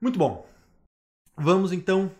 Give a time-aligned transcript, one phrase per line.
[0.00, 0.46] Muito bom.
[1.36, 2.10] Vamos então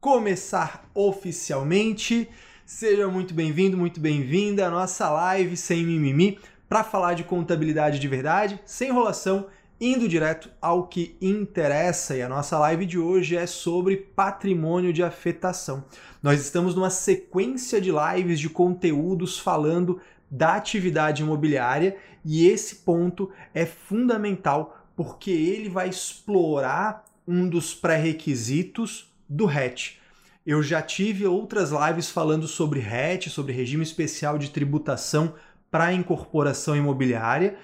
[0.00, 2.28] começar oficialmente.
[2.66, 8.08] Seja muito bem-vindo, muito bem-vinda à nossa live sem mimimi para falar de contabilidade de
[8.08, 9.46] verdade, sem enrolação,
[9.80, 12.16] indo direto ao que interessa.
[12.16, 15.84] E a nossa live de hoje é sobre patrimônio de afetação.
[16.20, 23.30] Nós estamos numa sequência de lives de conteúdos falando da atividade imobiliária e esse ponto
[23.54, 29.98] é fundamental porque ele vai explorar um dos pré-requisitos do RET.
[30.46, 35.34] Eu já tive outras lives falando sobre RET, sobre regime especial de tributação
[35.70, 37.56] para incorporação imobiliária,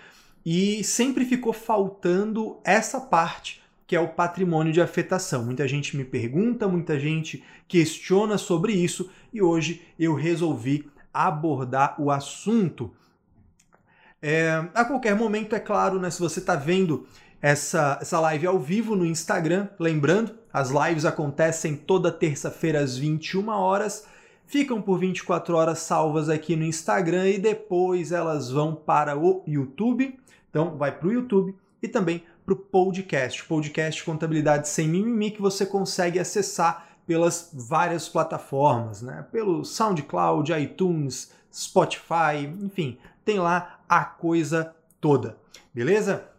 [0.45, 3.61] e sempre ficou faltando essa parte
[3.91, 5.45] que é o patrimônio de afetação.
[5.45, 12.09] Muita gente me pergunta, muita gente questiona sobre isso e hoje eu resolvi abordar o
[12.09, 12.95] assunto.
[14.23, 17.05] É, a qualquer momento, é claro, né, se você está vendo
[17.43, 23.49] essa, essa live ao vivo no Instagram, lembrando, as lives acontecem toda terça-feira às 21
[23.49, 24.07] horas,
[24.47, 30.19] ficam por 24 horas salvas aqui no Instagram e depois elas vão para o YouTube.
[30.51, 35.41] Então, vai para o YouTube e também para o podcast, podcast Contabilidade Sem Mimimi, que
[35.41, 39.25] você consegue acessar pelas várias plataformas, né?
[39.33, 45.37] Pelo SoundCloud, iTunes, Spotify, enfim, tem lá a coisa toda,
[45.73, 46.30] beleza?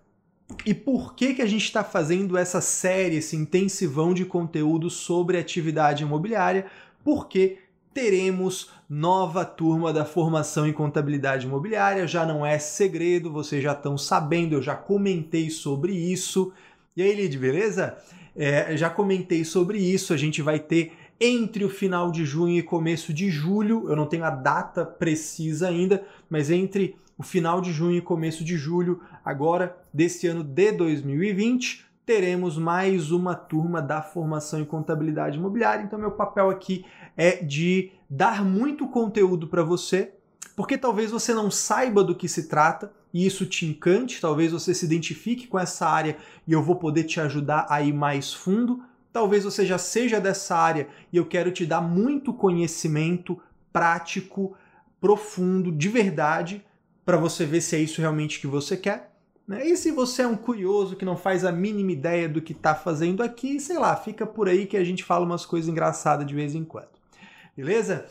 [0.66, 5.38] E por que, que a gente está fazendo essa série, esse intensivão de conteúdo sobre
[5.38, 6.66] atividade imobiliária?
[7.04, 7.58] Porque
[7.94, 13.98] teremos nova turma da formação em contabilidade imobiliária, já não é segredo, vocês já estão
[13.98, 16.54] sabendo, eu já comentei sobre isso.
[16.96, 17.98] E aí, Lid, beleza?
[18.36, 22.64] É, já comentei sobre isso, a gente vai ter entre o final de junho e
[22.64, 27.72] começo de julho, eu não tenho a data precisa ainda, mas entre o final de
[27.72, 34.02] junho e começo de julho, agora desse ano de 2020, teremos mais uma turma da
[34.02, 35.84] formação em contabilidade imobiliária.
[35.84, 36.84] Então, meu papel aqui
[37.16, 40.16] é de dar muito conteúdo para você,
[40.56, 44.74] porque talvez você não saiba do que se trata e isso te encante, talvez você
[44.74, 46.18] se identifique com essa área
[46.48, 48.84] e eu vou poder te ajudar a ir mais fundo.
[49.14, 53.40] Talvez você já seja dessa área e eu quero te dar muito conhecimento
[53.72, 54.58] prático,
[55.00, 56.66] profundo, de verdade
[57.12, 59.12] para você ver se é isso realmente que você quer.
[59.46, 59.68] Né?
[59.68, 62.74] E se você é um curioso que não faz a mínima ideia do que está
[62.74, 66.34] fazendo aqui, sei lá, fica por aí que a gente fala umas coisas engraçadas de
[66.34, 66.88] vez em quando.
[67.54, 68.06] Beleza?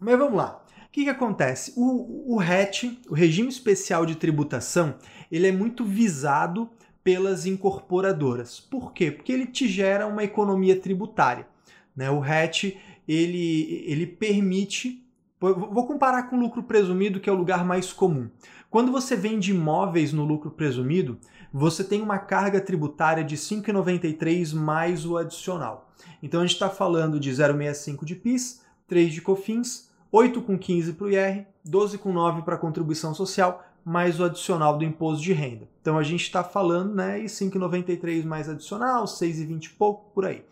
[0.00, 0.64] Mas vamos lá.
[0.84, 1.74] O que, que acontece?
[1.76, 4.96] O, o RET, o Regime Especial de Tributação,
[5.30, 6.68] ele é muito visado
[7.04, 8.58] pelas incorporadoras.
[8.58, 9.12] Por quê?
[9.12, 11.46] Porque ele te gera uma economia tributária.
[11.94, 12.10] Né?
[12.10, 15.03] O RET ele, ele permite
[15.52, 18.30] Vou comparar com o lucro presumido, que é o lugar mais comum.
[18.70, 21.18] Quando você vende imóveis no lucro presumido,
[21.52, 25.92] você tem uma carga tributária de 5,93 mais o adicional.
[26.22, 31.10] Então a gente está falando de 0,65 de PIS, 3 de COFINS, 8,15 para o
[31.10, 35.68] IR, 12,9 para a contribuição social, mais o adicional do imposto de renda.
[35.80, 40.44] Então a gente está falando, né, e 5,93 mais adicional, 6,20 e pouco, por aí.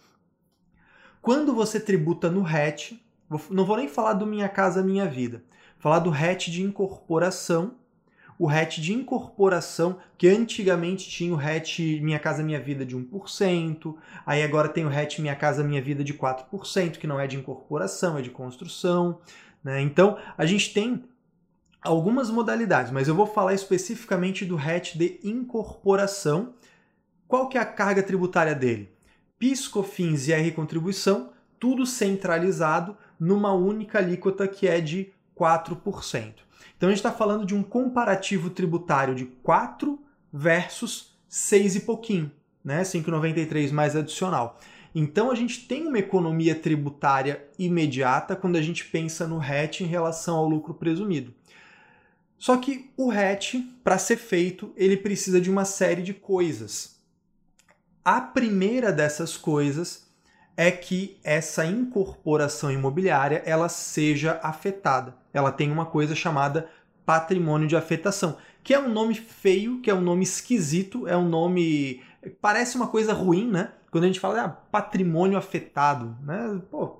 [1.22, 3.00] Quando você tributa no RET,
[3.50, 5.43] não vou nem falar do Minha Casa Minha Vida.
[5.78, 7.76] Falar do RET de incorporação.
[8.38, 13.94] O RET de incorporação, que antigamente tinha o RET Minha Casa Minha Vida de 1%,
[14.26, 17.37] aí agora tem o RET Minha Casa Minha Vida de 4%, que não é de
[17.37, 19.20] incorporação, é de construção.
[19.62, 19.81] Né?
[19.81, 21.04] Então, a gente tem
[21.82, 26.54] algumas modalidades, mas eu vou falar especificamente do RET de incorporação.
[27.28, 28.93] Qual que é a carga tributária dele?
[29.38, 36.34] PIS, COFINS e R contribuição, tudo centralizado numa única alíquota que é de 4%.
[36.76, 39.96] Então a gente está falando de um comparativo tributário de 4
[40.32, 42.32] versus 6 e pouquinho,
[42.64, 42.82] né?
[42.82, 44.58] 5,93 mais adicional.
[44.92, 49.86] Então a gente tem uma economia tributária imediata quando a gente pensa no RET em
[49.86, 51.32] relação ao lucro presumido.
[52.36, 53.54] Só que o RET,
[53.84, 56.96] para ser feito, ele precisa de uma série de coisas.
[58.04, 60.12] A primeira dessas coisas
[60.56, 65.14] é que essa incorporação imobiliária ela seja afetada.
[65.32, 66.69] Ela tem uma coisa chamada
[67.04, 71.28] patrimônio de afetação, que é um nome feio, que é um nome esquisito, é um
[71.28, 72.00] nome
[72.40, 73.72] parece uma coisa ruim, né?
[73.90, 76.60] Quando a gente fala ah, patrimônio afetado, né?
[76.70, 76.99] Pô,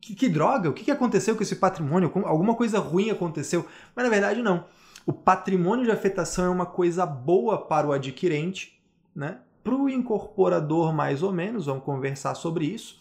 [0.00, 2.10] que, que droga, o que, aconteceu com esse patrimônio?
[2.24, 3.66] Alguma coisa ruim aconteceu?
[3.94, 4.66] Mas na verdade não.
[5.06, 8.80] O patrimônio de afetação é uma coisa boa para o adquirente,
[9.14, 9.38] né?
[9.62, 13.00] Para o incorporador, mais ou menos, vamos conversar sobre isso.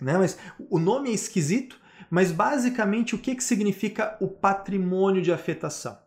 [0.00, 0.16] Né?
[0.16, 0.38] Mas
[0.70, 1.80] o nome é esquisito,
[2.10, 5.98] mas basicamente o que, que significa o patrimônio de afetação?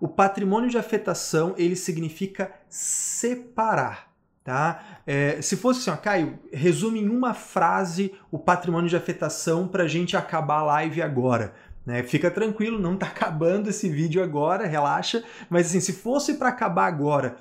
[0.00, 4.12] O patrimônio de afetação ele significa separar.
[4.42, 5.00] Tá?
[5.06, 9.84] É, se fosse assim, ó, Caio, resume em uma frase o patrimônio de afetação para
[9.84, 11.54] a gente acabar a live agora.
[11.86, 12.02] Né?
[12.02, 15.24] Fica tranquilo, não está acabando esse vídeo agora, relaxa.
[15.48, 17.36] Mas assim, se fosse para acabar agora,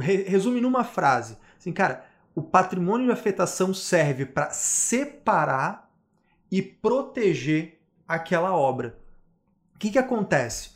[0.00, 1.36] resume numa frase.
[1.58, 2.04] Assim, cara,
[2.34, 5.90] o patrimônio de afetação serve para separar
[6.50, 8.98] e proteger aquela obra.
[9.74, 10.70] O que, que acontece?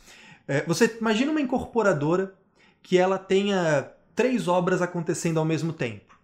[0.47, 2.35] É, você imagina uma incorporadora
[2.81, 6.17] que ela tenha três obras acontecendo ao mesmo tempo.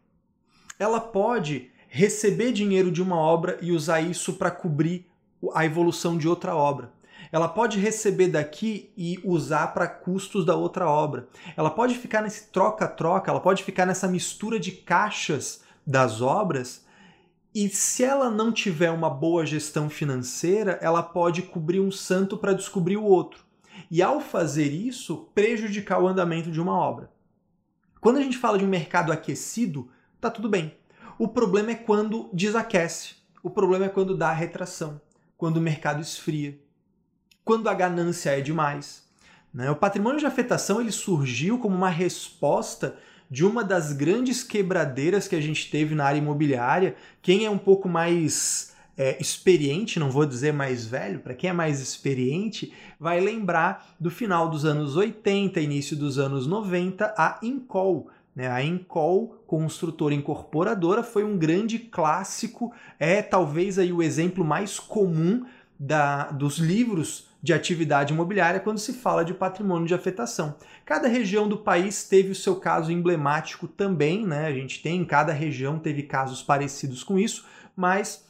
[0.80, 5.06] Ela pode receber dinheiro de uma obra e usar isso para cobrir
[5.54, 6.92] a evolução de outra obra.
[7.34, 11.28] Ela pode receber daqui e usar para custos da outra obra.
[11.58, 16.86] Ela pode ficar nesse troca-troca, ela pode ficar nessa mistura de caixas das obras.
[17.52, 22.54] E se ela não tiver uma boa gestão financeira, ela pode cobrir um santo para
[22.54, 23.44] descobrir o outro.
[23.90, 27.10] E ao fazer isso, prejudicar o andamento de uma obra.
[28.00, 29.90] Quando a gente fala de um mercado aquecido,
[30.22, 30.78] tá tudo bem.
[31.18, 33.16] O problema é quando desaquece.
[33.42, 35.02] O problema é quando dá retração,
[35.36, 36.62] quando o mercado esfria,
[37.44, 39.04] quando a ganância é demais.
[39.54, 39.70] Né?
[39.70, 42.96] O patrimônio de afetação ele surgiu como uma resposta
[43.30, 46.96] de uma das grandes quebradeiras que a gente teve na área imobiliária.
[47.22, 51.54] Quem é um pouco mais é, experiente, não vou dizer mais velho, para quem é
[51.54, 58.10] mais experiente, vai lembrar do final dos anos 80, início dos anos 90, a Incol.
[58.36, 58.48] Né?
[58.48, 65.46] A Incol, construtora incorporadora, foi um grande clássico, é talvez aí o exemplo mais comum
[65.80, 70.56] da, dos livros de atividade imobiliária quando se fala de patrimônio de afetação.
[70.86, 74.48] Cada região do país teve o seu caso emblemático também, né?
[74.48, 77.46] A gente tem, cada região teve casos parecidos com isso,
[77.76, 78.26] mas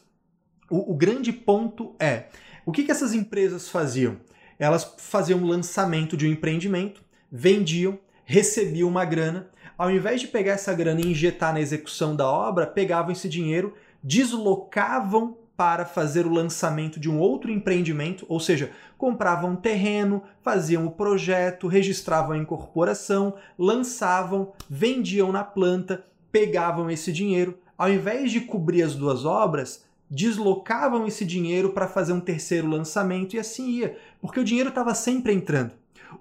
[0.67, 2.29] o, o grande ponto é
[2.65, 4.17] o que, que essas empresas faziam?
[4.57, 10.53] Elas faziam um lançamento de um empreendimento, vendiam, recebiam uma grana, ao invés de pegar
[10.53, 16.33] essa grana e injetar na execução da obra, pegavam esse dinheiro, deslocavam para fazer o
[16.33, 22.37] lançamento de um outro empreendimento, ou seja, compravam um terreno, faziam o projeto, registravam a
[22.37, 29.85] incorporação, lançavam, vendiam na planta, pegavam esse dinheiro, ao invés de cobrir as duas obras,
[30.09, 34.93] deslocavam esse dinheiro para fazer um terceiro lançamento e assim ia, porque o dinheiro estava
[34.93, 35.71] sempre entrando.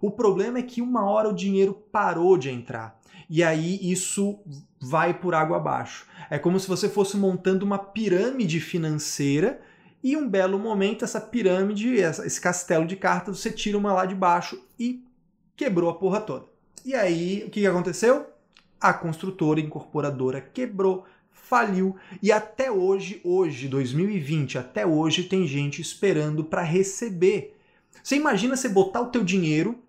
[0.01, 2.99] O problema é que uma hora o dinheiro parou de entrar.
[3.35, 4.41] E aí isso
[4.79, 6.07] vai por água abaixo.
[6.29, 9.59] É como se você fosse montando uma pirâmide financeira
[10.05, 14.15] e um belo momento essa pirâmide, esse castelo de cartas, você tira uma lá de
[14.15, 15.03] baixo e
[15.57, 16.45] quebrou a porra toda.
[16.85, 18.27] E aí, o que aconteceu?
[18.79, 26.45] A construtora incorporadora quebrou, faliu e até hoje, hoje, 2020, até hoje tem gente esperando
[26.45, 27.59] para receber.
[28.05, 29.83] Você imagina você botar o teu dinheiro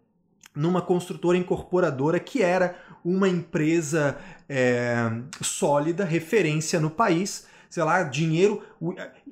[0.56, 4.18] numa construtora incorporadora que era uma empresa
[4.48, 5.12] é,
[5.42, 8.62] sólida, referência no país, sei lá, dinheiro.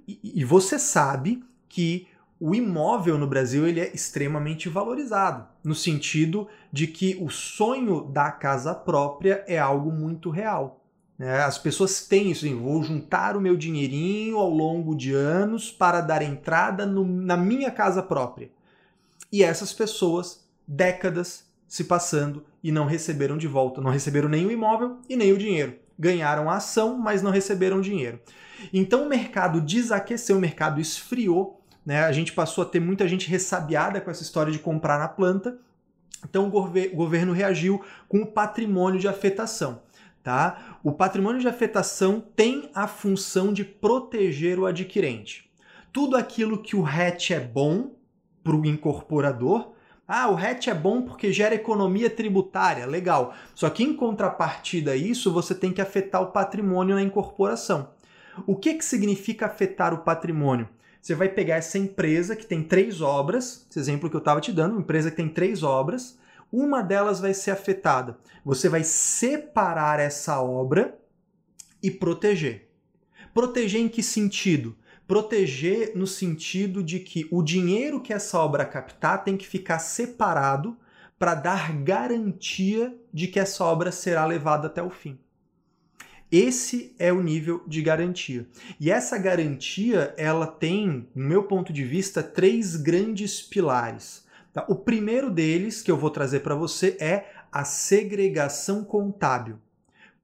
[0.07, 2.07] E você sabe que
[2.39, 8.31] o imóvel no Brasil ele é extremamente valorizado, no sentido de que o sonho da
[8.31, 10.83] casa própria é algo muito real.
[11.19, 11.39] Né?
[11.43, 16.01] As pessoas têm isso, assim, vou juntar o meu dinheirinho ao longo de anos para
[16.01, 18.49] dar entrada no, na minha casa própria.
[19.31, 24.51] E essas pessoas, décadas se passando e não receberam de volta, não receberam nem o
[24.51, 25.73] imóvel e nem o dinheiro.
[25.97, 28.19] Ganharam a ação, mas não receberam dinheiro.
[28.73, 32.03] Então o mercado desaqueceu, o mercado esfriou, né?
[32.03, 35.59] A gente passou a ter muita gente ressabiada com essa história de comprar na planta.
[36.29, 39.81] Então o governo reagiu com o patrimônio de afetação.
[40.21, 40.77] Tá?
[40.83, 45.49] O patrimônio de afetação tem a função de proteger o adquirente.
[45.93, 47.95] Tudo aquilo que o RET é bom
[48.43, 49.71] para o incorporador.
[50.07, 53.33] Ah, o RET é bom porque gera economia tributária, legal.
[53.55, 57.89] Só que em contrapartida a isso, você tem que afetar o patrimônio na incorporação.
[58.45, 60.67] O que, que significa afetar o patrimônio?
[61.01, 64.51] Você vai pegar essa empresa que tem três obras, esse exemplo que eu estava te
[64.51, 66.17] dando, uma empresa que tem três obras,
[66.51, 68.17] uma delas vai ser afetada.
[68.45, 70.99] Você vai separar essa obra
[71.81, 72.69] e proteger.
[73.33, 74.75] Proteger em que sentido?
[75.11, 80.77] Proteger no sentido de que o dinheiro que essa obra captar tem que ficar separado
[81.19, 85.19] para dar garantia de que essa obra será levada até o fim.
[86.31, 88.47] Esse é o nível de garantia.
[88.79, 94.25] E essa garantia, ela tem, no meu ponto de vista, três grandes pilares.
[94.53, 94.65] Tá?
[94.69, 99.59] O primeiro deles que eu vou trazer para você é a segregação contábil.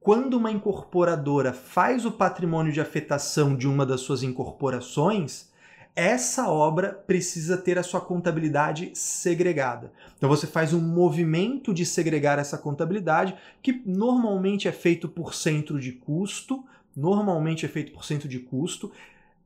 [0.08, 5.50] Quando uma incorporadora faz o patrimônio de afetação de uma das suas incorporações,
[5.94, 9.92] essa obra precisa ter a sua contabilidade segregada.
[10.18, 15.78] Então você faz um movimento de segregar essa contabilidade, que normalmente é feito por centro
[15.78, 16.64] de custo,
[16.96, 18.90] normalmente é feito por centro de custo.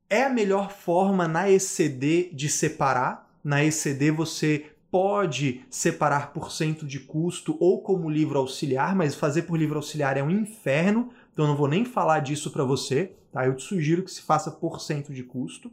[0.07, 3.27] É a melhor forma na ECD de separar.
[3.43, 9.43] Na ECD você pode separar por cento de custo ou como livro auxiliar, mas fazer
[9.43, 13.15] por livro auxiliar é um inferno, então eu não vou nem falar disso para você,
[13.31, 13.45] tá?
[13.45, 15.71] Eu te sugiro que se faça por cento de custo.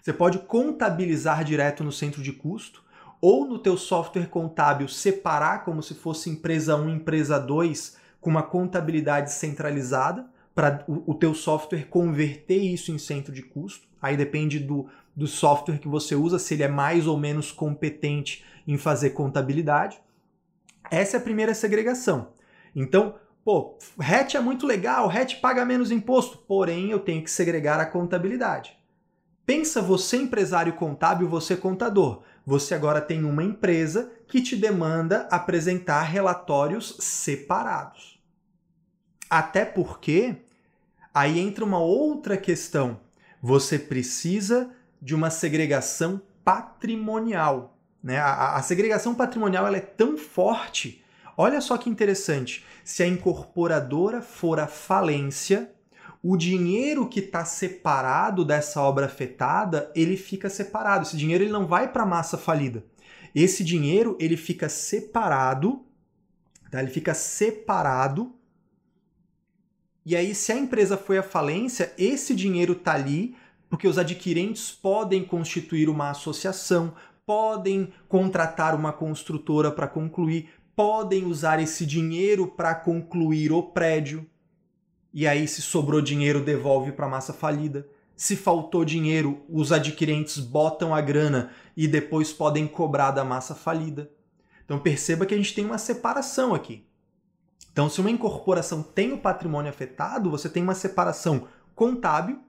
[0.00, 2.82] Você pode contabilizar direto no centro de custo
[3.20, 8.42] ou no teu software contábil separar como se fosse empresa 1, empresa 2 com uma
[8.42, 13.87] contabilidade centralizada para o, o teu software converter isso em centro de custo.
[14.00, 18.44] Aí depende do, do software que você usa, se ele é mais ou menos competente
[18.66, 20.00] em fazer contabilidade.
[20.90, 22.32] Essa é a primeira segregação.
[22.74, 27.80] Então, pô, RET é muito legal, RET paga menos imposto, porém eu tenho que segregar
[27.80, 28.78] a contabilidade.
[29.48, 32.22] Pensa você empresário contábil, você contador.
[32.44, 38.22] Você agora tem uma empresa que te demanda apresentar relatórios separados.
[39.30, 40.36] Até porque
[41.14, 43.00] aí entra uma outra questão.
[43.42, 47.76] Você precisa de uma segregação patrimonial.
[48.02, 48.18] Né?
[48.18, 51.04] A, a segregação patrimonial ela é tão forte.
[51.36, 52.64] Olha só que interessante.
[52.84, 55.70] Se a incorporadora for à falência,
[56.22, 61.06] o dinheiro que está separado dessa obra afetada, ele fica separado.
[61.06, 62.84] Esse dinheiro ele não vai para a massa falida.
[63.34, 65.84] Esse dinheiro ele fica separado,
[66.70, 66.80] tá?
[66.80, 68.34] ele fica separado.
[70.08, 73.36] E aí, se a empresa foi à falência, esse dinheiro está ali
[73.68, 76.94] porque os adquirentes podem constituir uma associação,
[77.26, 84.26] podem contratar uma construtora para concluir, podem usar esse dinheiro para concluir o prédio
[85.12, 87.86] e aí se sobrou dinheiro devolve para a massa falida.
[88.16, 94.10] Se faltou dinheiro, os adquirentes botam a grana e depois podem cobrar da massa falida.
[94.64, 96.87] Então perceba que a gente tem uma separação aqui.
[97.78, 102.40] Então, se uma incorporação tem o patrimônio afetado, você tem uma separação contábil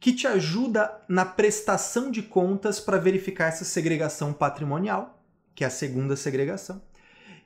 [0.00, 5.22] que te ajuda na prestação de contas para verificar essa segregação patrimonial,
[5.54, 6.80] que é a segunda segregação,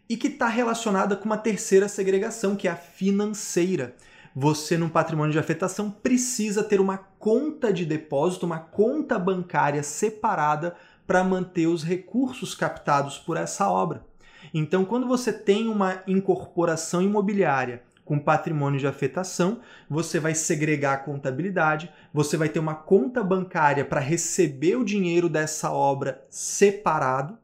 [0.09, 3.97] e que está relacionada com uma terceira segregação, que é a financeira
[4.33, 10.77] você, num patrimônio de afetação, precisa ter uma conta de depósito, uma conta bancária separada
[11.05, 14.07] para manter os recursos captados por essa obra.
[14.53, 20.99] Então, quando você tem uma incorporação imobiliária com patrimônio de afetação, você vai segregar a
[20.99, 27.39] contabilidade, você vai ter uma conta bancária para receber o dinheiro dessa obra separado,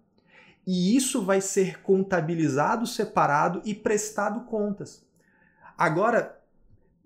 [0.66, 5.06] e isso vai ser contabilizado separado e prestado contas.
[5.78, 6.38] Agora,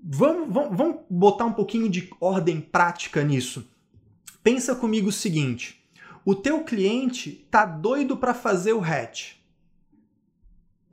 [0.05, 3.71] Vamos, vamos, vamos botar um pouquinho de ordem prática nisso.
[4.43, 5.81] Pensa comigo o seguinte:
[6.25, 9.35] o teu cliente tá doido para fazer o hatch.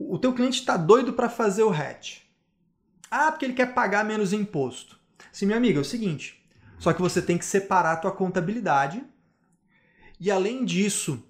[0.02, 2.22] O teu cliente está doido para fazer o hatch.
[3.10, 4.98] Ah, porque ele quer pagar menos imposto.
[5.30, 6.42] Sim, minha amiga, é o seguinte.
[6.78, 9.04] Só que você tem que separar a tua contabilidade.
[10.18, 11.22] E além disso,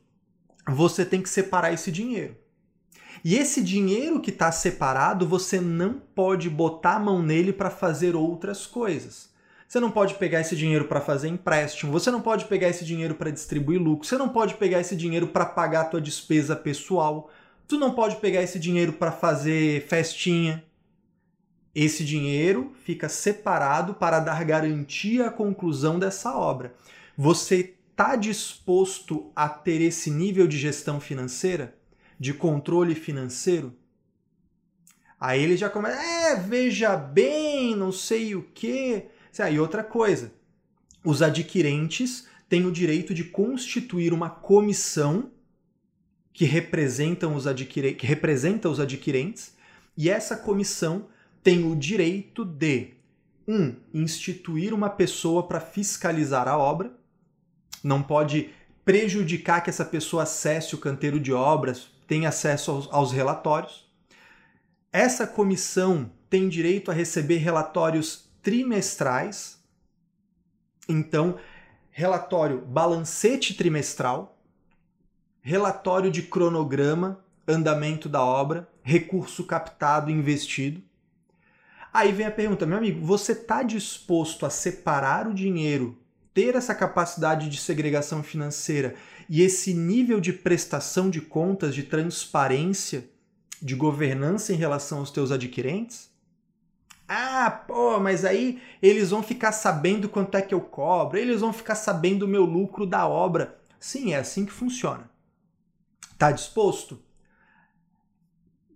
[0.68, 2.36] você tem que separar esse dinheiro.
[3.24, 8.14] E esse dinheiro que está separado, você não pode botar a mão nele para fazer
[8.14, 9.30] outras coisas.
[9.66, 13.14] Você não pode pegar esse dinheiro para fazer empréstimo, você não pode pegar esse dinheiro
[13.14, 17.30] para distribuir lucro, você não pode pegar esse dinheiro para pagar a tua despesa pessoal,
[17.70, 20.62] tu não pode pegar esse dinheiro para fazer festinha.
[21.74, 26.74] Esse dinheiro fica separado para dar garantia à conclusão dessa obra.
[27.16, 31.80] Você está disposto a ter esse nível de gestão financeira?
[32.20, 33.74] de controle financeiro.
[35.18, 39.06] Aí ele já começa, é, veja bem, não sei o quê.
[39.50, 40.30] E outra coisa,
[41.02, 45.30] os adquirentes têm o direito de constituir uma comissão
[46.32, 47.94] que, representam os adquire...
[47.94, 49.54] que representa os adquirentes,
[49.96, 51.08] e essa comissão
[51.42, 52.94] tem o direito de
[53.46, 56.92] um, instituir uma pessoa para fiscalizar a obra,
[57.82, 58.50] não pode
[58.84, 63.88] prejudicar que essa pessoa acesse o canteiro de obras, tem acesso aos, aos relatórios.
[64.92, 69.58] Essa comissão tem direito a receber relatórios trimestrais.
[70.88, 71.38] Então,
[71.90, 74.39] relatório balancete trimestral,
[75.42, 80.82] relatório de cronograma, andamento da obra, recurso captado e investido.
[81.92, 85.98] Aí vem a pergunta, meu amigo, você está disposto a separar o dinheiro,
[86.32, 88.94] ter essa capacidade de segregação financeira
[89.28, 93.08] e esse nível de prestação de contas, de transparência,
[93.60, 96.10] de governança em relação aos teus adquirentes?
[97.08, 101.52] Ah, pô, mas aí eles vão ficar sabendo quanto é que eu cobro, eles vão
[101.52, 103.58] ficar sabendo o meu lucro da obra.
[103.80, 105.10] Sim, é assim que funciona.
[106.20, 107.02] Tá disposto?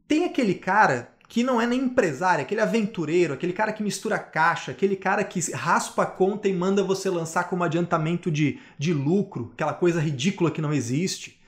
[0.09, 4.71] Tem aquele cara que não é nem empresário, aquele aventureiro, aquele cara que mistura caixa,
[4.71, 9.51] aquele cara que raspa a conta e manda você lançar como adiantamento de, de lucro,
[9.53, 11.39] aquela coisa ridícula que não existe.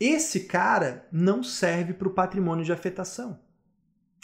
[0.00, 3.38] Esse cara não serve para o patrimônio de afetação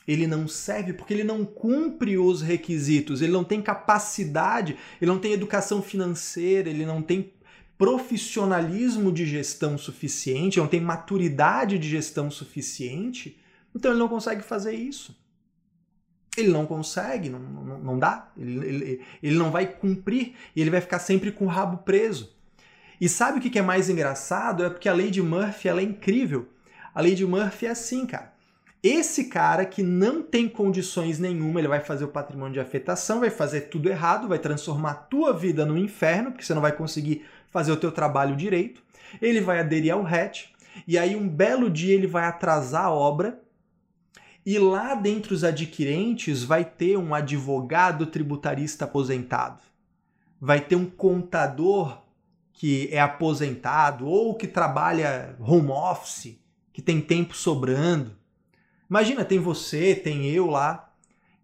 [0.06, 5.18] ele não serve porque ele não cumpre os requisitos, ele não tem capacidade, ele não
[5.18, 7.32] tem educação financeira, ele não tem
[7.76, 13.40] profissionalismo de gestão suficiente, não tem maturidade de gestão suficiente,
[13.74, 15.16] então ele não consegue fazer isso.
[16.36, 20.70] Ele não consegue, não, não, não dá, ele, ele, ele não vai cumprir e ele
[20.70, 22.34] vai ficar sempre com o rabo preso.
[23.00, 24.64] E sabe o que é mais engraçado?
[24.64, 26.48] É porque a lei de Murphy ela é incrível.
[26.94, 28.32] A lei de Murphy é assim, cara.
[28.82, 33.30] Esse cara que não tem condições nenhuma, ele vai fazer o patrimônio de afetação, vai
[33.30, 37.24] fazer tudo errado, vai transformar a tua vida no inferno, porque você não vai conseguir
[37.54, 38.82] fazer o teu trabalho direito.
[39.22, 40.50] Ele vai aderir ao RET,
[40.86, 43.40] e aí um belo dia ele vai atrasar a obra,
[44.44, 49.62] e lá dentre os adquirentes vai ter um advogado tributarista aposentado.
[50.38, 52.02] Vai ter um contador
[52.52, 56.38] que é aposentado ou que trabalha home office,
[56.74, 58.14] que tem tempo sobrando
[58.88, 60.92] Imagina, tem você, tem eu lá,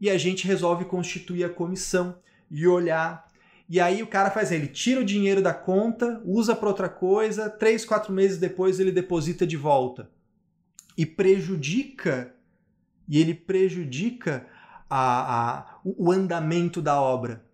[0.00, 2.16] e a gente resolve constituir a comissão
[2.50, 3.26] e olhar.
[3.70, 7.48] E aí o cara faz, ele tira o dinheiro da conta, usa para outra coisa,
[7.48, 10.10] três, quatro meses depois ele deposita de volta.
[10.98, 12.34] E prejudica,
[13.08, 14.44] e ele prejudica
[14.90, 17.44] a, a, o andamento da obra.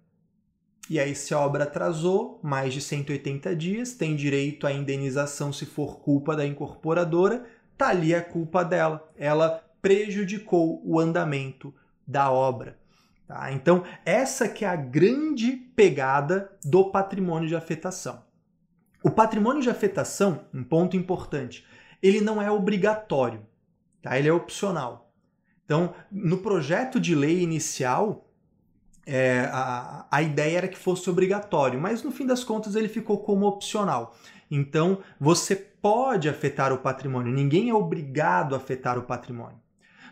[0.88, 5.66] E aí, se a obra atrasou mais de 180 dias, tem direito à indenização se
[5.66, 7.44] for culpa da incorporadora,
[7.76, 9.06] tá ali a culpa dela.
[9.18, 11.75] Ela prejudicou o andamento
[12.06, 12.78] da obra.
[13.26, 13.50] Tá?
[13.52, 18.25] Então, essa que é a grande pegada do patrimônio de afetação.
[19.02, 21.66] O patrimônio de afetação, um ponto importante,
[22.02, 23.45] ele não é obrigatório,
[24.00, 24.18] tá?
[24.18, 25.12] ele é opcional.
[25.64, 28.30] Então, no projeto de lei inicial,
[29.04, 33.18] é, a, a ideia era que fosse obrigatório, mas no fim das contas ele ficou
[33.18, 34.16] como opcional.
[34.48, 39.61] Então, você pode afetar o patrimônio, ninguém é obrigado a afetar o patrimônio.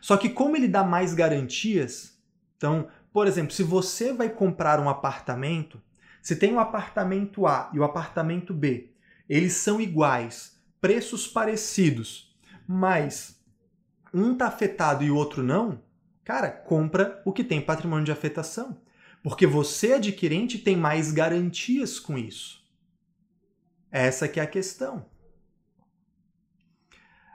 [0.01, 2.15] Só que como ele dá mais garantias,
[2.57, 5.81] então, por exemplo, se você vai comprar um apartamento,
[6.21, 8.91] se tem o apartamento A e o apartamento B,
[9.29, 13.41] eles são iguais, preços parecidos, mas
[14.13, 15.81] um está afetado e o outro não,
[16.25, 18.81] cara, compra o que tem patrimônio de afetação.
[19.23, 22.65] Porque você, adquirente, tem mais garantias com isso.
[23.93, 25.07] Essa que é a questão.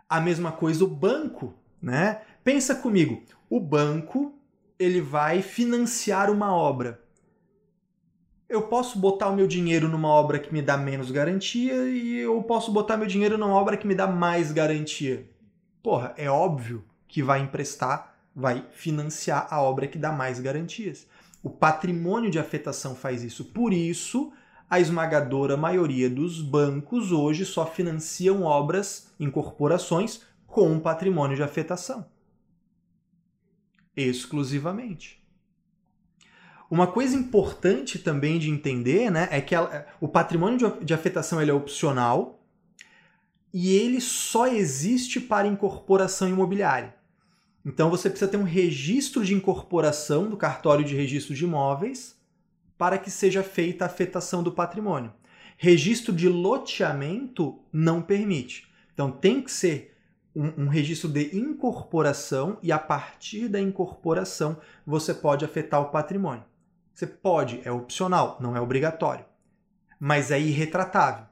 [0.10, 2.22] A mesma coisa o banco, né?
[2.44, 4.39] Pensa comigo, o banco
[4.80, 7.04] ele vai financiar uma obra.
[8.48, 12.42] Eu posso botar o meu dinheiro numa obra que me dá menos garantia e eu
[12.44, 15.30] posso botar meu dinheiro numa obra que me dá mais garantia.
[15.84, 21.06] Porra, é óbvio que vai emprestar, vai financiar a obra que dá mais garantias.
[21.44, 23.46] O patrimônio de afetação faz isso.
[23.46, 24.32] Por isso,
[24.70, 32.06] a esmagadora maioria dos bancos hoje só financiam obras, incorporações com patrimônio de afetação
[34.02, 35.20] exclusivamente.
[36.70, 41.50] Uma coisa importante também de entender né, é que ela, o patrimônio de, afetação ele
[41.50, 42.44] é opcional
[43.52, 46.94] e ele só existe para incorporação imobiliária.
[47.66, 52.16] Então você precisa ter um registro de incorporação do cartório de registro de imóveis
[52.78, 55.12] para que seja feita a afetação do patrimônio.
[55.58, 58.68] Registro de loteamento não permite.
[58.94, 59.98] Então tem que ser
[60.36, 66.46] um, um, registro de incorporação e a partir da incorporação você pode afetar o patrimônio.
[66.94, 69.26] Você pode, é opcional, não é obrigatório,
[70.00, 71.26] mas é irretratável.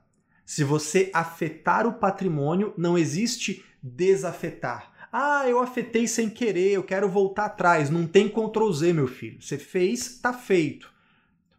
[0.45, 4.91] Se você afetar o patrimônio, não existe desafetar.
[5.11, 7.89] Ah, eu afetei sem querer, eu quero voltar atrás.
[7.89, 9.41] Não tem Ctrl Z, meu filho.
[9.41, 10.91] Você fez, está feito.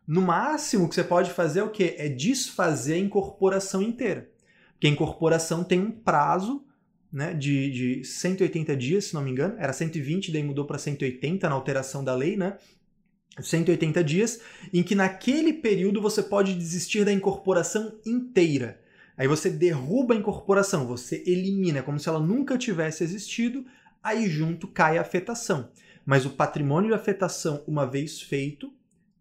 [0.06, 1.94] No máximo que você pode fazer é o quê?
[1.98, 4.30] É desfazer a incorporação inteira.
[4.72, 6.64] Porque a incorporação tem um prazo
[7.12, 11.48] né, de, de 180 dias, se não me engano, era 120, daí mudou para 180
[11.48, 12.56] na alteração da lei, né?
[13.40, 14.40] 180 dias,
[14.72, 18.80] em que naquele período você pode desistir da incorporação inteira.
[19.16, 23.64] Aí você derruba a incorporação, você elimina, como se ela nunca tivesse existido,
[24.02, 25.70] aí junto cai a afetação.
[26.04, 28.72] Mas o patrimônio de afetação, uma vez feito,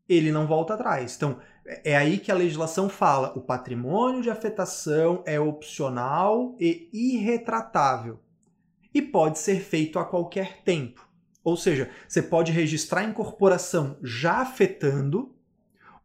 [0.08, 1.16] ele não volta atrás.
[1.16, 1.40] Então,
[1.84, 8.20] é aí que a legislação fala: o patrimônio de afetação é opcional e irretratável
[8.94, 11.08] e pode ser feito a qualquer tempo.
[11.44, 15.36] Ou seja, você pode registrar incorporação já afetando,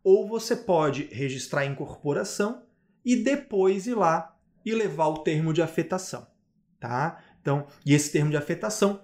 [0.05, 2.62] ou você pode registrar incorporação
[3.05, 6.27] e depois ir lá e levar o termo de afetação,
[6.79, 7.20] tá?
[7.40, 9.01] Então, e esse termo de afetação,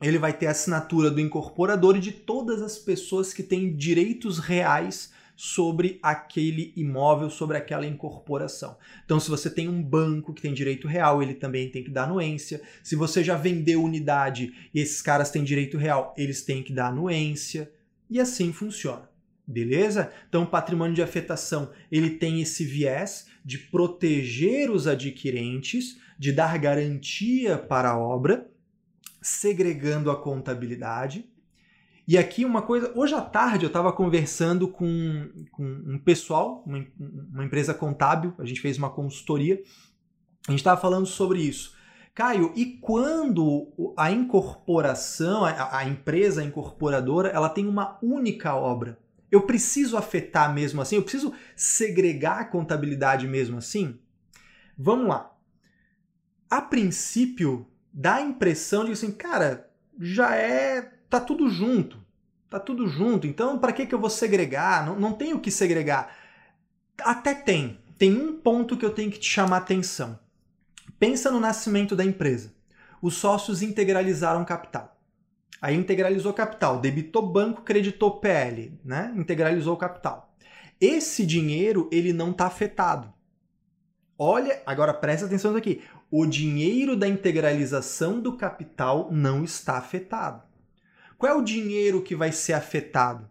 [0.00, 4.38] ele vai ter a assinatura do incorporador e de todas as pessoas que têm direitos
[4.38, 8.76] reais sobre aquele imóvel, sobre aquela incorporação.
[9.04, 12.04] Então, se você tem um banco que tem direito real, ele também tem que dar
[12.04, 12.62] anuência.
[12.82, 16.86] Se você já vendeu unidade e esses caras têm direito real, eles têm que dar
[16.86, 17.70] anuência.
[18.08, 19.08] E assim funciona.
[19.46, 20.10] Beleza?
[20.28, 26.58] Então, o patrimônio de afetação, ele tem esse viés de proteger os adquirentes, de dar
[26.58, 28.50] garantia para a obra,
[29.22, 31.28] segregando a contabilidade.
[32.06, 36.86] E aqui uma coisa, hoje à tarde eu estava conversando com, com, um pessoal, uma,
[36.98, 39.60] uma empresa contábil, a gente fez uma consultoria,
[40.46, 41.74] a gente estava falando sobre isso.
[42.14, 48.98] Caio, e quando a incorporação, a, a empresa incorporadora, ela tem uma única obra?
[49.30, 50.96] Eu preciso afetar mesmo assim?
[50.96, 53.98] Eu preciso segregar a contabilidade mesmo assim?
[54.78, 55.36] Vamos lá.
[56.48, 60.95] A princípio, dá a impressão de assim, cara, já é.
[61.08, 61.98] Tá tudo junto.
[62.48, 63.26] Tá tudo junto.
[63.26, 64.86] Então, para que, que eu vou segregar?
[64.86, 66.16] Não, não tem o que segregar.
[66.98, 67.78] Até tem.
[67.98, 70.18] Tem um ponto que eu tenho que te chamar atenção.
[70.98, 72.52] Pensa no nascimento da empresa.
[73.02, 74.96] Os sócios integralizaram capital.
[75.60, 79.12] Aí integralizou capital, debitou banco, creditou PL, né?
[79.16, 80.34] Integralizou capital.
[80.80, 83.12] Esse dinheiro ele não está afetado.
[84.18, 85.82] Olha, agora presta atenção aqui.
[86.10, 90.42] O dinheiro da integralização do capital não está afetado.
[91.18, 93.28] Qual é o dinheiro que vai ser afetado?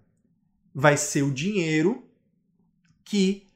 [0.73, 2.09] Vai ser o dinheiro
[3.03, 3.47] que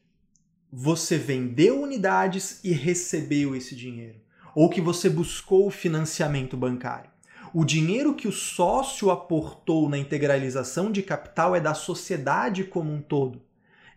[0.72, 4.22] você vendeu unidades e recebeu esse dinheiro,
[4.54, 7.10] ou que você buscou o financiamento bancário.
[7.52, 13.02] O dinheiro que o sócio aportou na integralização de capital é da sociedade como um
[13.02, 13.42] todo.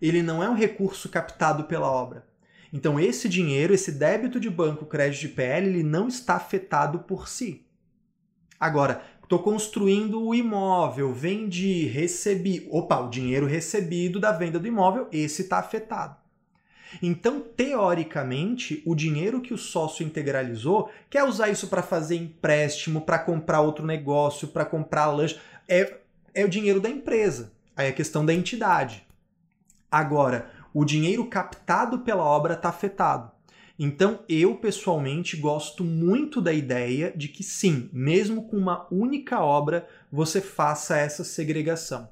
[0.01, 2.27] Ele não é um recurso captado pela obra.
[2.73, 7.29] Então, esse dinheiro, esse débito de banco, crédito de PL, ele não está afetado por
[7.29, 7.66] si.
[8.59, 12.68] Agora, estou construindo o imóvel, vendi, recebi.
[12.71, 16.16] Opa, o dinheiro recebido da venda do imóvel, esse está afetado.
[17.03, 23.18] Então, teoricamente, o dinheiro que o sócio integralizou quer usar isso para fazer empréstimo, para
[23.18, 25.40] comprar outro negócio, para comprar lanche.
[25.66, 25.97] É,
[26.35, 27.51] é o dinheiro da empresa.
[27.75, 29.03] Aí é questão da entidade.
[29.90, 33.31] Agora, o dinheiro captado pela obra está afetado.
[33.79, 39.89] Então, eu pessoalmente gosto muito da ideia de que sim, mesmo com uma única obra,
[40.11, 42.11] você faça essa segregação.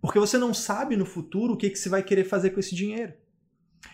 [0.00, 2.74] Porque você não sabe no futuro o que, que você vai querer fazer com esse
[2.74, 3.12] dinheiro.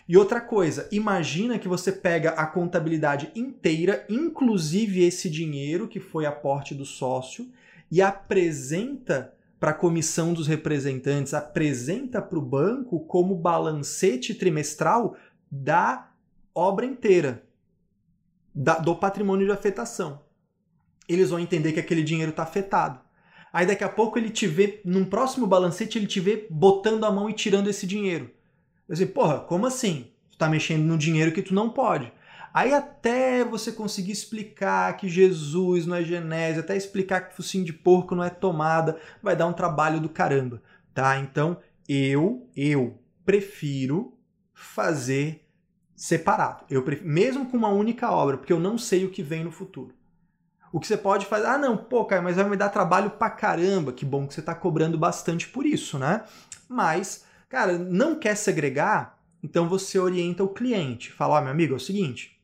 [0.07, 6.25] E outra coisa, imagina que você pega a contabilidade inteira, inclusive esse dinheiro que foi
[6.25, 7.49] aporte do sócio,
[7.89, 15.15] e apresenta para a comissão dos representantes, apresenta para o banco como balancete trimestral
[15.51, 16.10] da
[16.53, 17.43] obra inteira,
[18.53, 20.21] da, do patrimônio de afetação.
[21.07, 22.99] Eles vão entender que aquele dinheiro está afetado.
[23.51, 27.11] Aí daqui a pouco ele te vê, num próximo balancete, ele te vê botando a
[27.11, 28.29] mão e tirando esse dinheiro.
[28.87, 30.07] Eu sei, porra, como assim?
[30.31, 32.11] Tu tá mexendo no dinheiro que tu não pode.
[32.53, 37.71] Aí até você conseguir explicar que Jesus não é genésio, até explicar que focinho de
[37.71, 40.61] porco não é tomada, vai dar um trabalho do caramba,
[40.93, 41.17] tá?
[41.17, 44.17] Então, eu, eu prefiro
[44.53, 45.40] fazer
[46.01, 46.63] separado.
[46.69, 49.51] Eu prefiro, mesmo com uma única obra, porque eu não sei o que vem no
[49.51, 49.93] futuro.
[50.71, 53.29] O que você pode fazer, ah não, pô, cara, mas vai me dar trabalho pra
[53.29, 56.23] caramba, que bom que você tá cobrando bastante por isso, né?
[56.69, 59.21] Mas Cara, não quer segregar?
[59.43, 61.11] Então você orienta o cliente.
[61.11, 62.41] Fala, ó, meu amigo, é o seguinte.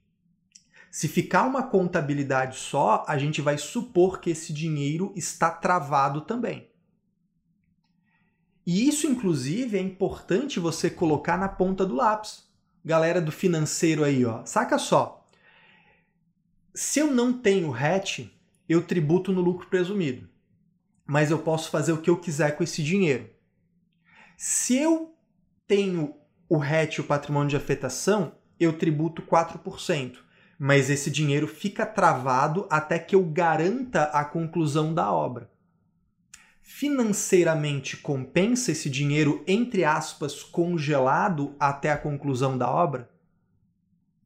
[0.91, 6.70] Se ficar uma contabilidade só, a gente vai supor que esse dinheiro está travado também.
[8.65, 12.46] E isso, inclusive, é importante você colocar na ponta do lápis.
[12.88, 14.45] Galera do financeiro aí, ó.
[14.45, 15.30] Saca só.
[16.73, 18.30] Se eu não tenho hatch,
[18.69, 20.30] eu tributo no lucro presumido.
[21.06, 23.30] Mas eu posso fazer o que eu quiser com esse dinheiro.
[24.38, 25.13] Se eu
[25.67, 26.15] tenho
[26.47, 30.19] o RET, o patrimônio de afetação, eu tributo 4%,
[30.58, 35.52] mas esse dinheiro fica travado até que eu garanta a conclusão da obra.
[36.69, 43.10] Financeiramente compensa esse dinheiro, entre aspas, congelado até a conclusão da obra?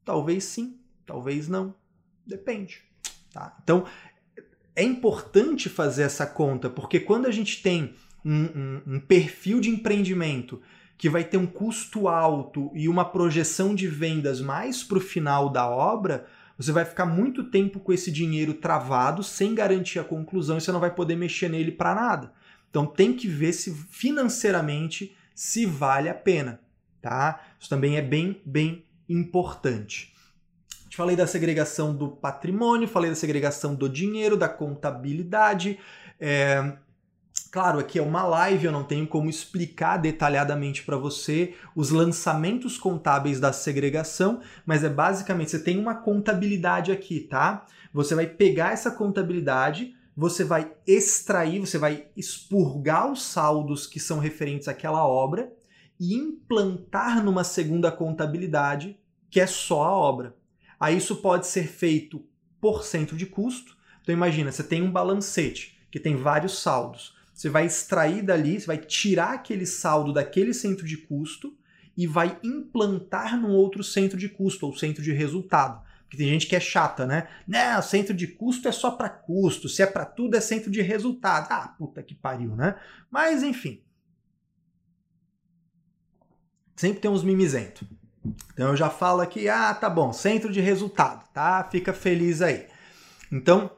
[0.04, 0.76] Talvez sim,
[1.06, 1.72] talvez não.
[2.26, 2.82] Depende.
[3.32, 3.56] Tá?
[3.62, 3.86] Então,
[4.74, 9.70] é importante fazer essa conta, porque quando a gente tem um, um, um perfil de
[9.70, 10.60] empreendimento
[10.98, 15.48] que vai ter um custo alto e uma projeção de vendas mais para o final
[15.48, 16.26] da obra,
[16.56, 20.72] você vai ficar muito tempo com esse dinheiro travado, sem garantir a conclusão, e você
[20.72, 22.32] não vai poder mexer nele para nada.
[22.70, 26.60] Então tem que ver se financeiramente se vale a pena,
[27.00, 27.40] tá?
[27.58, 30.12] Isso também é bem, bem importante.
[30.88, 35.78] Te falei da segregação do patrimônio, falei da segregação do dinheiro, da contabilidade.
[36.20, 36.74] É,
[37.52, 42.78] Claro, aqui é uma live, eu não tenho como explicar detalhadamente para você os lançamentos
[42.78, 47.66] contábeis da segregação, mas é basicamente você tem uma contabilidade aqui, tá?
[47.92, 54.18] Você vai pegar essa contabilidade, você vai extrair, você vai expurgar os saldos que são
[54.18, 55.52] referentes àquela obra
[56.00, 58.98] e implantar numa segunda contabilidade,
[59.30, 60.34] que é só a obra.
[60.80, 62.24] Aí isso pode ser feito
[62.58, 63.76] por centro de custo.
[64.00, 67.20] Então imagina, você tem um balancete que tem vários saldos.
[67.42, 71.52] Você vai extrair dali, você vai tirar aquele saldo daquele centro de custo
[71.96, 75.84] e vai implantar num outro centro de custo ou centro de resultado.
[76.04, 77.26] Porque tem gente que é chata, né?
[77.44, 80.80] Não, centro de custo é só para custo, se é para tudo é centro de
[80.82, 81.48] resultado.
[81.50, 82.76] Ah, puta que pariu, né?
[83.10, 83.82] Mas enfim.
[86.76, 87.88] Sempre tem uns mimizentos.
[88.54, 91.64] Então eu já falo aqui, ah, tá bom, centro de resultado, tá?
[91.72, 92.68] Fica feliz aí.
[93.32, 93.68] Então,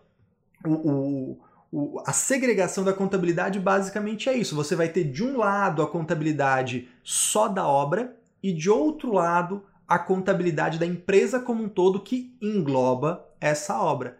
[0.66, 1.43] o, o,
[1.74, 4.54] o, a segregação da contabilidade basicamente é isso.
[4.54, 9.64] Você vai ter de um lado a contabilidade só da obra e de outro lado
[9.86, 14.18] a contabilidade da empresa como um todo que engloba essa obra.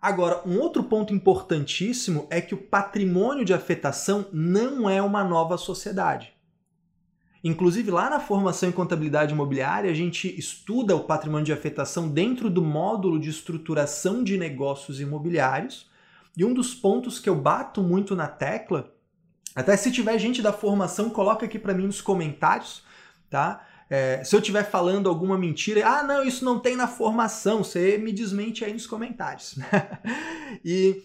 [0.00, 5.58] Agora, um outro ponto importantíssimo é que o patrimônio de afetação não é uma nova
[5.58, 6.32] sociedade.
[7.44, 12.48] Inclusive, lá na formação em contabilidade imobiliária, a gente estuda o patrimônio de afetação dentro
[12.48, 15.89] do módulo de estruturação de negócios imobiliários,
[16.40, 18.94] e um dos pontos que eu bato muito na tecla,
[19.54, 22.82] até se tiver gente da formação, coloca aqui para mim nos comentários,
[23.28, 23.66] tá?
[23.90, 27.98] É, se eu estiver falando alguma mentira, ah, não, isso não tem na formação, você
[27.98, 29.58] me desmente aí nos comentários.
[30.64, 31.02] e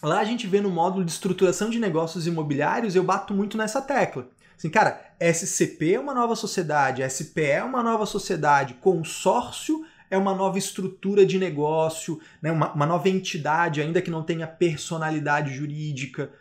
[0.00, 3.82] lá a gente vê no módulo de estruturação de negócios imobiliários, eu bato muito nessa
[3.82, 4.28] tecla.
[4.56, 10.34] Assim, cara, SCP é uma nova sociedade, SPE é uma nova sociedade, consórcio é uma
[10.34, 12.50] nova estrutura de negócio, né?
[12.50, 16.32] uma, uma nova entidade, ainda que não tenha personalidade jurídica.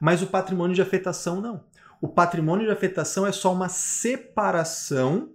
[0.00, 1.62] Mas o patrimônio de afetação não.
[2.00, 5.32] O patrimônio de afetação é só uma separação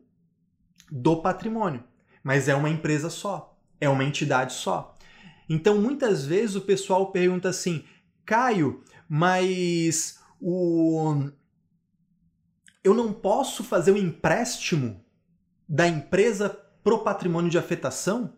[0.92, 1.84] do patrimônio,
[2.24, 4.96] mas é uma empresa só, é uma entidade só.
[5.48, 7.84] Então, muitas vezes o pessoal pergunta assim:
[8.26, 11.30] Caio, mas o
[12.84, 15.04] eu não posso fazer um empréstimo
[15.68, 18.32] da empresa pro patrimônio de afetação,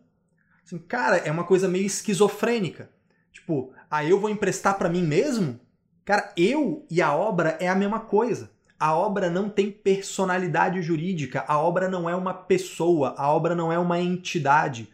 [0.66, 2.90] assim, cara, é uma coisa meio esquizofrênica.
[3.30, 5.60] Tipo, ah, eu vou emprestar para mim mesmo?
[6.06, 8.50] Cara, eu e a obra é a mesma coisa.
[8.80, 13.70] A obra não tem personalidade jurídica, a obra não é uma pessoa, a obra não
[13.70, 14.90] é uma entidade.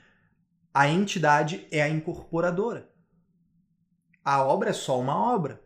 [0.74, 2.90] A entidade é a incorporadora.
[4.26, 5.62] A obra é só uma obra.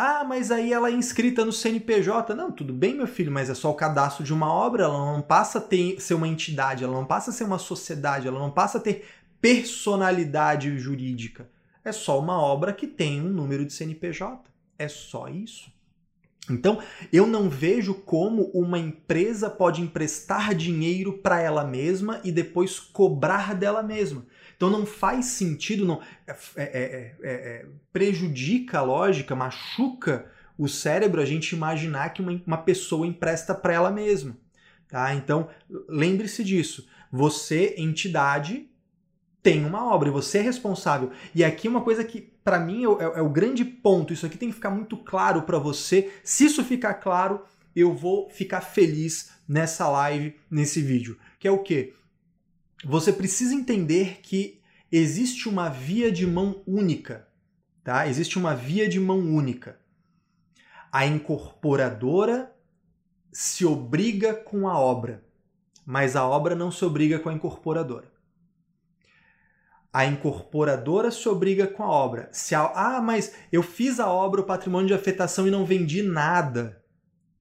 [0.00, 2.32] Ah, mas aí ela é inscrita no CNPJ.
[2.32, 5.20] Não, tudo bem, meu filho, mas é só o cadastro de uma obra, ela não
[5.20, 8.48] passa a ter, ser uma entidade, ela não passa a ser uma sociedade, ela não
[8.48, 9.04] passa a ter
[9.40, 11.50] personalidade jurídica.
[11.84, 14.48] É só uma obra que tem um número de CNPJ.
[14.78, 15.68] É só isso.
[16.48, 16.80] Então,
[17.12, 23.52] eu não vejo como uma empresa pode emprestar dinheiro para ela mesma e depois cobrar
[23.52, 24.24] dela mesma.
[24.58, 30.66] Então não faz sentido, não é é, é, é, é, prejudica a lógica, machuca o
[30.68, 34.36] cérebro a gente imaginar que uma, uma pessoa empresta para ela mesma.
[34.88, 35.14] Tá?
[35.14, 35.48] Então
[35.88, 36.88] lembre-se disso.
[37.12, 38.68] Você, entidade,
[39.40, 41.12] tem uma obra e você é responsável.
[41.32, 44.12] E aqui uma coisa que para mim é, é, o grande ponto.
[44.12, 46.10] Isso aqui tem que ficar muito claro para você.
[46.24, 47.44] Se isso ficar claro,
[47.76, 51.16] eu vou ficar feliz nessa live, nesse vídeo.
[51.38, 51.94] Que é o quê?
[52.84, 54.60] Você precisa entender que
[54.90, 57.26] existe uma via de mão única,
[57.82, 58.06] tá?
[58.06, 59.78] Existe uma via de mão única.
[60.90, 62.54] A incorporadora
[63.32, 65.24] se obriga com a obra,
[65.84, 68.10] mas a obra não se obriga com a incorporadora.
[69.92, 72.28] A incorporadora se obriga com a obra.
[72.30, 76.02] Se a, ah, mas eu fiz a obra, o patrimônio de afetação e não vendi
[76.02, 76.82] nada.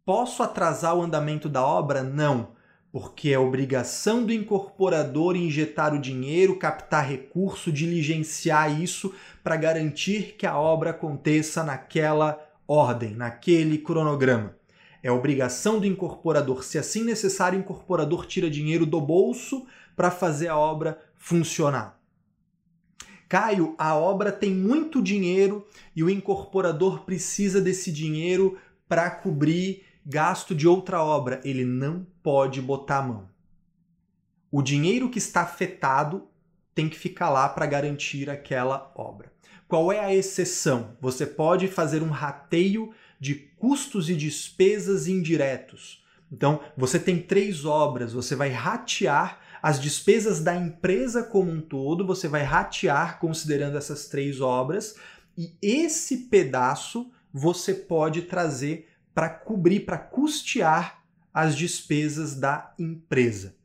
[0.04, 2.02] Posso atrasar o andamento da obra?
[2.02, 2.57] Não
[2.92, 10.46] porque é obrigação do incorporador injetar o dinheiro, captar recurso, diligenciar isso para garantir que
[10.46, 14.56] a obra aconteça naquela ordem, naquele cronograma.
[15.04, 16.64] É obrigação do incorporador.
[16.64, 21.98] Se assim necessário, o incorporador tira dinheiro do bolso para fazer a obra funcionar.
[23.30, 30.56] Caio, a obra tem muito dinheiro e o incorporador precisa desse dinheiro para cobrir gasto
[30.56, 33.30] de outra obra, ele não pode botar a mão.
[34.50, 36.30] O dinheiro que está afetado
[36.74, 39.34] tem que ficar lá para garantir aquela obra.
[39.68, 40.96] Qual é a exceção?
[41.02, 46.06] Você pode fazer um rateio de custos e despesas indiretos.
[46.32, 52.08] Então, você tem três obras, você vai ratear as despesas da empresa como um todo,
[52.08, 54.96] você vai ratear considerando essas três obras,
[55.38, 58.87] e esse pedaço você pode trazer
[59.18, 61.04] para cobrir, para custear
[61.34, 63.56] as despesas da empresa.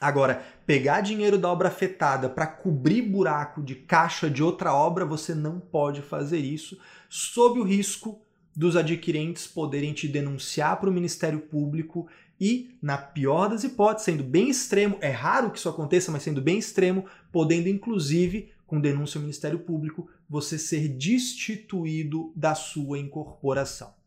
[0.00, 5.34] Agora, pegar dinheiro da obra afetada para cobrir buraco de caixa de outra obra, você
[5.34, 6.78] não pode fazer isso,
[7.08, 8.22] sob o risco
[8.54, 12.06] dos adquirentes poderem te denunciar para o Ministério Público
[12.40, 16.40] e, na pior das hipóteses, sendo bem extremo, é raro que isso aconteça, mas sendo
[16.40, 23.98] bem extremo, podendo inclusive, com denúncia ao Ministério Público, você ser destituído da sua incorporação.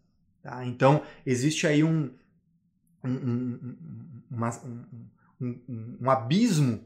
[0.43, 0.65] Tá?
[0.65, 2.11] Então, existe aí um,
[3.01, 3.75] um, um,
[4.29, 4.49] uma,
[5.41, 6.83] um, abismo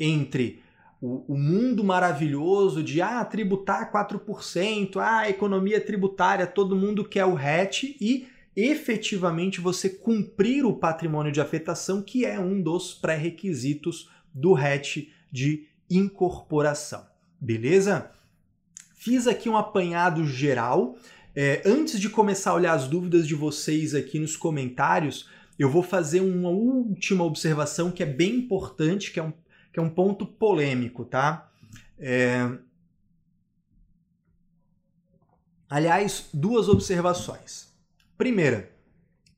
[0.00, 0.62] entre
[1.02, 7.34] o, o, mundo maravilhoso de ah, tributar 4%, ah, economia tributária, todo mundo quer o
[7.34, 14.54] RET e efetivamente você cumprir o patrimônio de afetação, que é um dos pré-requisitos do
[14.54, 17.06] RET de incorporação.
[17.38, 18.10] Beleza?
[18.94, 20.96] Fiz aqui um apanhado geral.
[21.36, 25.82] É, antes de começar a olhar as dúvidas de vocês aqui nos comentários, eu vou
[25.82, 29.32] fazer uma última observação que é bem importante, que é um,
[29.72, 31.50] que é um ponto polêmico, tá?
[31.98, 32.50] É...
[35.68, 37.72] Aliás, duas observações.
[38.16, 38.70] Primeira,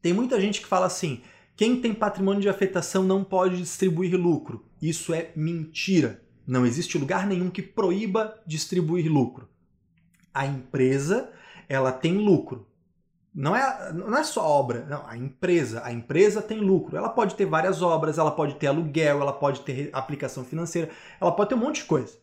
[0.02, 1.22] tem muita gente que fala assim:
[1.56, 4.66] quem tem patrimônio de afetação não pode distribuir lucro.
[4.80, 6.22] Isso é mentira.
[6.46, 9.48] Não existe lugar nenhum que proíba distribuir lucro.
[10.32, 11.32] A empresa,
[11.68, 12.66] ela tem lucro.
[13.34, 15.82] Não é, não é só obra, não, a empresa.
[15.84, 16.96] A empresa tem lucro.
[16.96, 21.32] Ela pode ter várias obras, ela pode ter aluguel, ela pode ter aplicação financeira, ela
[21.32, 22.16] pode ter um monte de coisa.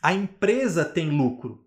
[0.00, 1.64] A empresa tem lucro.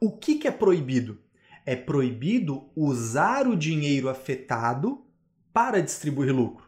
[0.00, 1.18] O que, que é proibido?
[1.66, 5.04] é proibido usar o dinheiro afetado
[5.52, 6.66] para distribuir lucro.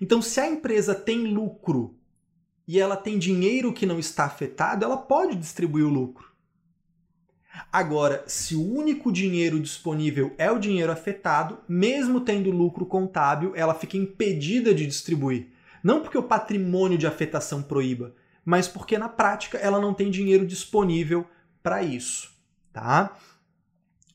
[0.00, 1.98] Então, se a empresa tem lucro
[2.66, 6.29] e ela tem dinheiro que não está afetado, ela pode distribuir o lucro.
[7.72, 13.74] Agora, se o único dinheiro disponível é o dinheiro afetado, mesmo tendo lucro contábil, ela
[13.74, 15.48] fica impedida de distribuir.
[15.82, 20.46] Não porque o patrimônio de afetação proíba, mas porque na prática ela não tem dinheiro
[20.46, 21.26] disponível
[21.62, 22.32] para isso,
[22.72, 23.16] tá?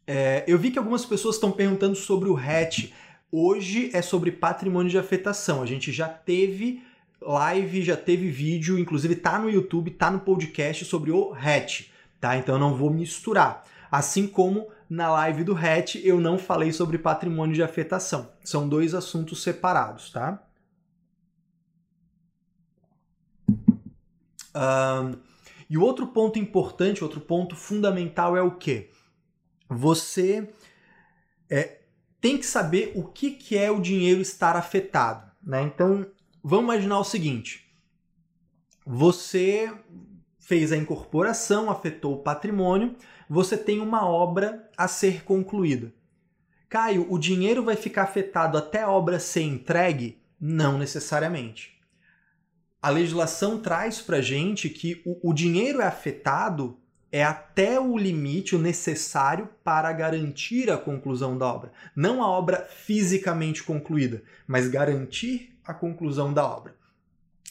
[0.08, 2.92] É, eu vi que algumas pessoas estão perguntando sobre o hatch.
[3.32, 5.62] Hoje é sobre patrimônio de afetação.
[5.62, 6.84] A gente já teve
[7.22, 11.88] live, já teve vídeo, inclusive tá no YouTube, tá no podcast sobre o hatch,
[12.26, 12.38] tá?
[12.38, 13.64] Então eu não vou misturar.
[13.92, 18.30] Assim como na live do hatch eu não falei sobre patrimônio de afetação.
[18.44, 20.42] São dois assuntos separados, tá?
[24.56, 25.18] Um,
[25.70, 28.90] e o outro ponto importante, outro ponto fundamental é o quê?
[29.70, 30.48] você
[31.50, 31.80] é,
[32.22, 35.30] tem que saber o que, que é o dinheiro estar afetado.
[35.44, 35.64] Né?
[35.64, 36.06] Então,
[36.44, 37.66] vamos imaginar o seguinte:
[38.86, 39.72] você
[40.46, 42.96] fez a incorporação, afetou o patrimônio,
[43.28, 45.92] você tem uma obra a ser concluída.
[46.70, 50.22] Caio, o dinheiro vai ficar afetado até a obra ser entregue?
[50.40, 51.82] Não necessariamente.
[52.80, 56.78] A legislação traz para gente que o, o dinheiro é afetado
[57.12, 61.72] é até o limite, o necessário para garantir a conclusão da obra.
[61.96, 66.75] Não a obra fisicamente concluída, mas garantir a conclusão da obra.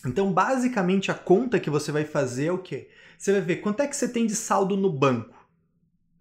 [0.07, 2.89] Então, basicamente, a conta que você vai fazer é o quê?
[3.17, 5.35] Você vai ver quanto é que você tem de saldo no banco.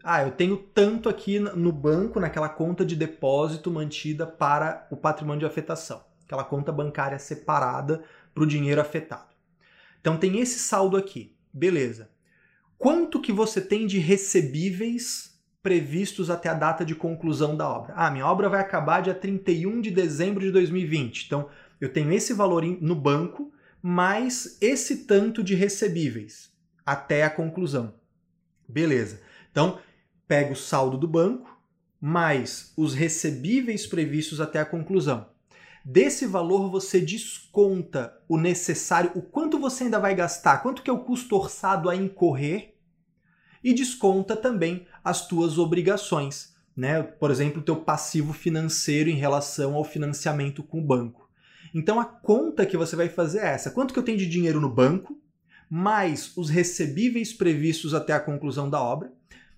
[0.04, 5.40] Ah, eu tenho tanto aqui no banco, naquela conta de depósito mantida para o patrimônio
[5.40, 9.34] de afetação, aquela conta bancária separada para o dinheiro afetado.
[10.02, 12.10] Então tem esse saldo aqui, beleza
[12.84, 17.94] quanto que você tem de recebíveis previstos até a data de conclusão da obra?
[17.96, 21.26] Ah, minha obra vai acabar dia 31 de dezembro de 2020.
[21.26, 21.48] Então,
[21.80, 23.53] eu tenho esse valor no banco,
[23.86, 26.50] mais esse tanto de recebíveis
[26.86, 27.94] até a conclusão.
[28.66, 29.20] Beleza.
[29.52, 29.78] Então,
[30.26, 31.54] pego o saldo do banco
[32.00, 35.28] mais os recebíveis previstos até a conclusão.
[35.86, 40.94] Desse valor você desconta o necessário, o quanto você ainda vai gastar, quanto que é
[40.94, 42.76] o custo orçado a incorrer
[43.62, 47.04] e desconta também as tuas obrigações, né?
[47.04, 51.23] Por exemplo, o teu passivo financeiro em relação ao financiamento com o banco.
[51.74, 54.62] Então a conta que você vai fazer é essa: quanto que eu tenho de dinheiro
[54.62, 55.20] no banco,
[55.70, 59.12] mais os recebíveis previstos até a conclusão da obra,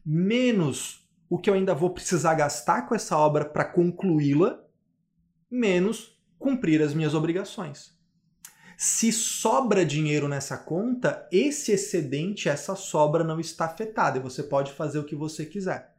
[0.05, 4.63] menos o que eu ainda vou precisar gastar com essa obra para concluí-la,
[5.49, 7.93] menos cumprir as minhas obrigações.
[8.77, 14.73] Se sobra dinheiro nessa conta, esse excedente, essa sobra não está afetada e você pode
[14.73, 15.95] fazer o que você quiser.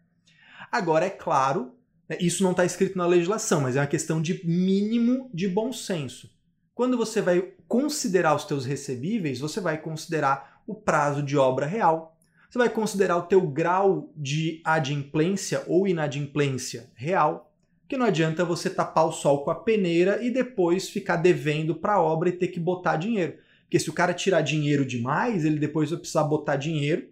[0.71, 1.75] Agora, é claro,
[2.21, 6.31] isso não está escrito na legislação, mas é uma questão de mínimo de bom senso.
[6.75, 12.17] Quando você vai considerar os teus recebíveis, você vai considerar o prazo de obra real,
[12.49, 17.53] você vai considerar o teu grau de adimplência ou inadimplência real,
[17.89, 21.95] que não adianta você tapar o sol com a peneira e depois ficar devendo para
[21.95, 23.35] a obra e ter que botar dinheiro.
[23.63, 27.09] Porque se o cara tirar dinheiro demais, ele depois vai precisar botar dinheiro,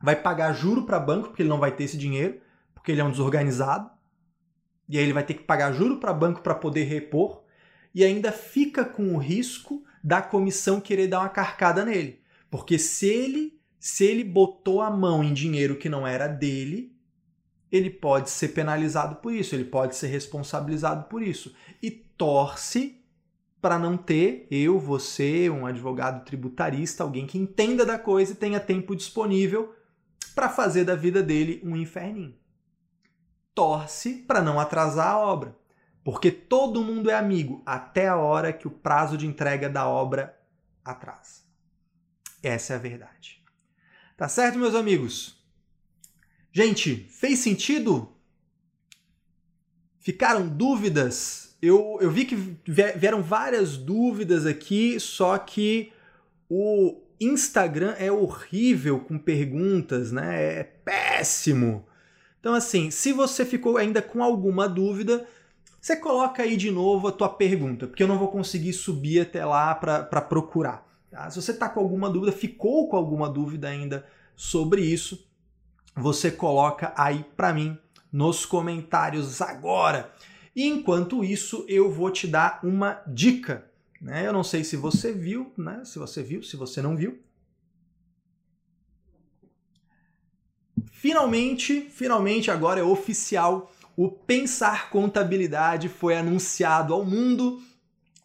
[0.00, 2.40] vai pagar juro para banco, porque ele não vai ter esse dinheiro,
[2.74, 3.90] porque ele é um desorganizado.
[4.90, 7.44] E aí ele vai ter que pagar juro para banco para poder repor
[7.94, 12.20] e ainda fica com o risco da comissão querer dar uma carcada nele.
[12.50, 16.94] Porque se ele se ele botou a mão em dinheiro que não era dele,
[17.72, 21.54] ele pode ser penalizado por isso, ele pode ser responsabilizado por isso.
[21.82, 23.00] E torce
[23.60, 28.58] para não ter eu, você, um advogado tributarista, alguém que entenda da coisa e tenha
[28.58, 29.74] tempo disponível
[30.34, 32.34] para fazer da vida dele um inferninho.
[33.60, 35.54] Torce para não atrasar a obra,
[36.02, 40.34] porque todo mundo é amigo até a hora que o prazo de entrega da obra
[40.82, 41.42] atrasa.
[42.42, 43.44] Essa é a verdade.
[44.16, 45.44] Tá certo, meus amigos?
[46.50, 48.10] Gente, fez sentido?
[49.98, 51.54] Ficaram dúvidas?
[51.60, 55.92] Eu, eu vi que vieram várias dúvidas aqui, só que
[56.48, 60.60] o Instagram é horrível com perguntas, né?
[60.60, 61.89] É péssimo.
[62.40, 65.26] Então, assim, se você ficou ainda com alguma dúvida,
[65.80, 69.44] você coloca aí de novo a tua pergunta, porque eu não vou conseguir subir até
[69.44, 70.86] lá para procurar.
[71.10, 71.30] Tá?
[71.30, 75.26] Se você está com alguma dúvida, ficou com alguma dúvida ainda sobre isso,
[75.94, 77.78] você coloca aí para mim
[78.12, 80.12] nos comentários agora.
[80.54, 83.66] E enquanto isso, eu vou te dar uma dica.
[84.00, 84.26] Né?
[84.26, 85.82] Eu não sei se você viu, né?
[85.84, 87.18] se você viu, se você não viu.
[90.92, 93.72] Finalmente, finalmente agora é oficial.
[93.96, 97.60] O Pensar Contabilidade foi anunciado ao mundo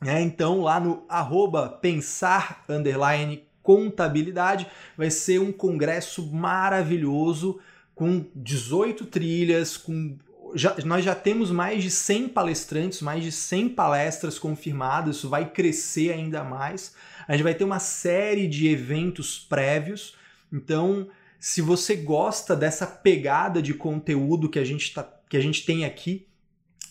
[0.05, 7.59] é, então, lá no arroba pensar underline contabilidade, vai ser um congresso maravilhoso
[7.95, 10.17] com 18 trilhas, com
[10.53, 15.49] já, nós já temos mais de 100 palestrantes, mais de 100 palestras confirmadas, isso vai
[15.49, 16.93] crescer ainda mais.
[17.27, 20.15] A gente vai ter uma série de eventos prévios.
[20.53, 21.07] Então,
[21.39, 25.85] se você gosta dessa pegada de conteúdo que a gente, tá, que a gente tem
[25.85, 26.27] aqui,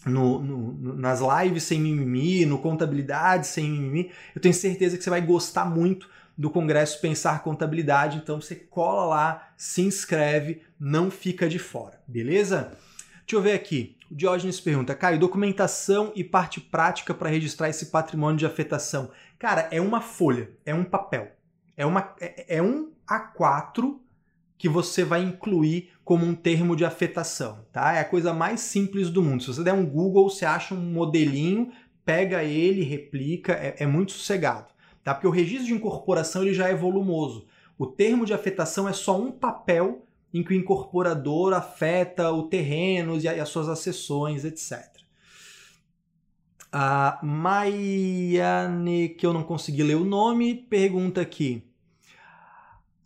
[0.06, 5.10] no, no, nas lives sem mimimi, no contabilidade sem mimimi, eu tenho certeza que você
[5.10, 8.18] vai gostar muito do Congresso Pensar Contabilidade.
[8.18, 12.76] Então você cola lá, se inscreve, não fica de fora, beleza?
[13.20, 13.96] Deixa eu ver aqui.
[14.10, 19.10] O Diógenes pergunta: Caio, documentação e parte prática para registrar esse patrimônio de afetação.
[19.38, 21.32] Cara, é uma folha, é um papel.
[21.76, 23.98] É, uma, é, é um A4
[24.64, 27.96] que você vai incluir como um termo de afetação, tá?
[27.96, 29.42] É a coisa mais simples do mundo.
[29.42, 31.70] Se você der um Google, você acha um modelinho,
[32.02, 35.12] pega ele, replica, é, é muito sossegado, tá?
[35.12, 37.46] Porque o registro de incorporação ele já é volumoso.
[37.76, 43.20] O termo de afetação é só um papel em que o incorporador afeta o terreno
[43.20, 44.80] e as suas acessões, etc.
[46.72, 51.62] A Maiane, que eu não consegui ler o nome, pergunta aqui.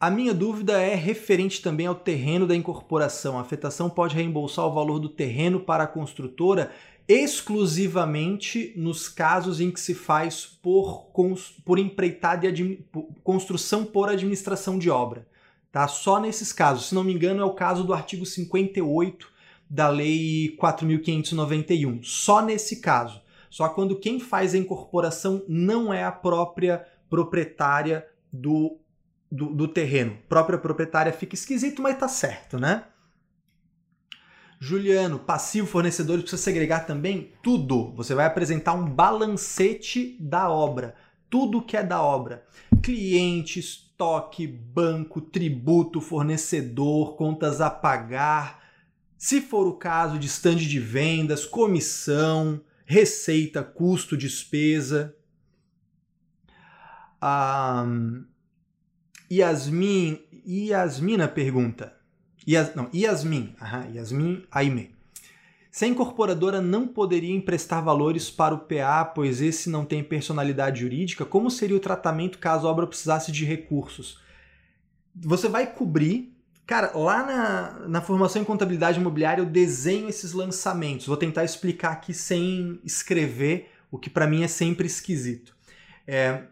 [0.00, 3.36] A minha dúvida é referente também ao terreno da incorporação.
[3.36, 6.70] A afetação pode reembolsar o valor do terreno para a construtora
[7.08, 11.10] exclusivamente nos casos em que se faz por,
[11.64, 12.84] por empreitada de
[13.24, 15.26] construção por administração de obra.
[15.72, 15.88] Tá?
[15.88, 16.90] Só nesses casos.
[16.90, 19.28] Se não me engano, é o caso do artigo 58
[19.68, 22.04] da Lei 4.591.
[22.04, 23.20] Só nesse caso.
[23.50, 28.78] Só quando quem faz a incorporação não é a própria proprietária do
[29.30, 32.84] do, do terreno própria proprietária fica esquisito, mas tá certo, né?
[34.60, 37.92] Juliano, passivo fornecedores precisa segregar também tudo.
[37.92, 40.96] Você vai apresentar um balancete da obra,
[41.30, 42.44] tudo que é da obra.
[42.82, 48.58] Cliente, estoque, banco, tributo, fornecedor, contas a pagar,
[49.18, 50.28] se for o caso de
[50.66, 55.14] de vendas, comissão, receita, custo, despesa.
[57.20, 58.24] Um,
[59.30, 61.94] Yasmin, Yasmina pergunta.
[62.48, 64.96] Yas, não, Yasmin, aha, Yasmin Aime.
[65.70, 70.80] Se a incorporadora não poderia emprestar valores para o PA, pois esse não tem personalidade
[70.80, 74.18] jurídica, como seria o tratamento caso a obra precisasse de recursos?
[75.14, 76.34] Você vai cobrir.
[76.66, 81.06] Cara, lá na, na formação em contabilidade imobiliária eu desenho esses lançamentos.
[81.06, 85.54] Vou tentar explicar aqui sem escrever, o que para mim é sempre esquisito.
[86.06, 86.42] É,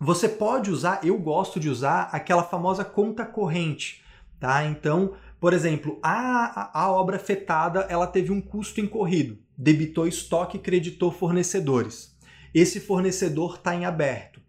[0.00, 4.04] você pode usar, eu gosto de usar aquela famosa conta corrente,
[4.38, 4.64] tá?
[4.64, 11.10] Então, por exemplo, a, a, obra afetada ela teve um custo incorrido, debitou estoque creditou
[11.10, 12.16] fornecedores.
[12.54, 14.40] Esse fornecedor está em aberto.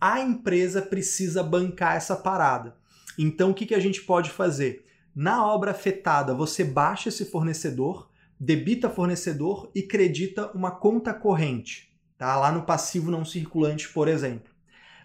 [0.00, 2.76] A empresa precisa bancar essa parada.
[3.18, 4.86] Então, o que, que a gente pode fazer?
[5.14, 12.36] Na obra afetada, você baixa esse fornecedor, debita fornecedor e credita uma conta corrente, tá?
[12.36, 14.53] Lá no passivo não circulante, por exemplo.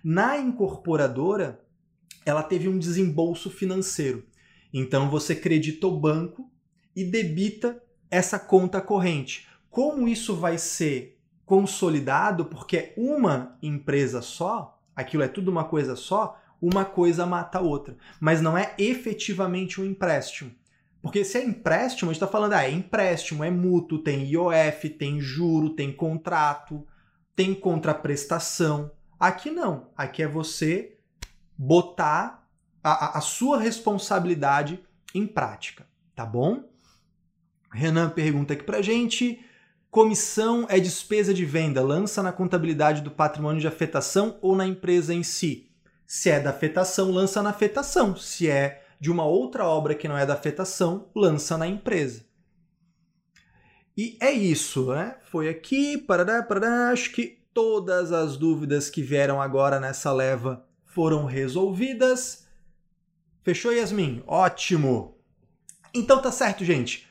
[0.04, 1.60] Na incorporadora,
[2.26, 4.26] ela teve um desembolso financeiro.
[4.74, 6.50] Então você credita o banco
[6.96, 9.48] e debita essa conta corrente.
[9.70, 15.96] Como isso vai ser consolidado, porque é uma empresa só, aquilo é tudo uma coisa
[15.96, 17.98] só, uma coisa mata a outra.
[18.20, 20.52] Mas não é efetivamente um empréstimo.
[21.02, 24.90] Porque se é empréstimo, a gente está falando, ah, é empréstimo, é mútuo, tem IOF,
[24.90, 26.86] tem juro, tem contrato,
[27.36, 28.92] tem contraprestação.
[29.20, 29.90] Aqui não.
[29.98, 30.98] Aqui é você
[31.58, 32.48] botar
[32.82, 34.80] a, a sua responsabilidade
[35.14, 36.64] em prática, tá bom?
[37.72, 39.44] Renan pergunta aqui pra gente.
[39.92, 45.14] Comissão é despesa de venda, lança na contabilidade do patrimônio de afetação ou na empresa
[45.14, 45.70] em si?
[46.06, 48.16] Se é da afetação, lança na afetação.
[48.16, 52.24] Se é de uma outra obra que não é da afetação, lança na empresa.
[53.98, 55.18] E é isso, né?
[55.26, 61.26] Foi aqui, parará, parará, acho que todas as dúvidas que vieram agora nessa leva foram
[61.26, 62.48] resolvidas.
[63.44, 64.24] Fechou, Yasmin?
[64.26, 65.18] Ótimo!
[65.94, 67.06] Então tá certo, gente.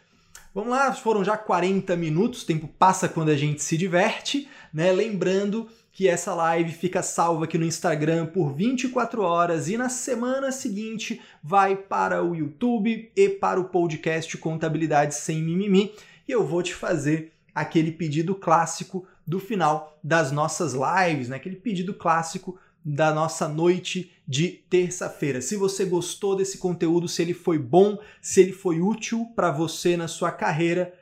[0.55, 4.90] Vamos lá, foram já 40 minutos, o tempo passa quando a gente se diverte, né?
[4.90, 10.51] Lembrando que essa live fica salva aqui no Instagram por 24 horas e na semana
[10.51, 15.92] seguinte vai para o YouTube e para o podcast Contabilidade Sem Mimimi.
[16.26, 21.37] E eu vou te fazer aquele pedido clássico do final das nossas lives, né?
[21.37, 25.43] aquele pedido clássico da nossa noite de terça-feira.
[25.43, 29.99] Se você gostou desse conteúdo, se ele foi bom, se ele foi útil para você
[29.99, 30.95] na sua carreira,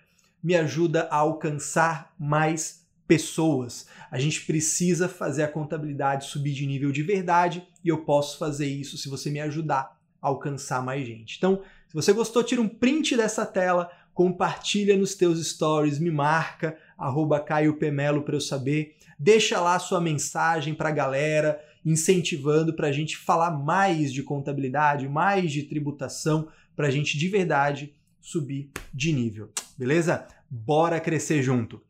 [0.42, 3.86] me ajuda a alcançar mais pessoas.
[4.10, 8.66] A gente precisa fazer a contabilidade subir de nível de verdade e eu posso fazer
[8.66, 11.36] isso se você me ajudar a alcançar mais gente.
[11.36, 16.76] Então, se você gostou, tira um print dessa tela, compartilha nos teus stories, me marca,
[16.96, 18.96] arroba Caio Pemelo para eu saber.
[19.18, 25.08] Deixa lá sua mensagem para a galera, incentivando para a gente falar mais de contabilidade,
[25.08, 29.50] mais de tributação, para a gente de verdade subir de nível.
[29.78, 30.26] Beleza?
[30.50, 31.82] Bora crescer junto!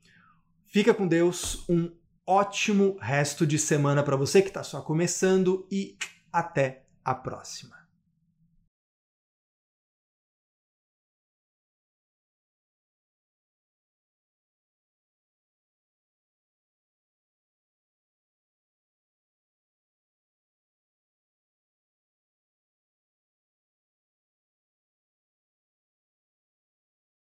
[0.67, 1.91] Fica com Deus, um
[2.27, 5.97] ótimo resto de semana para você que está só começando e
[6.33, 7.76] até a próxima.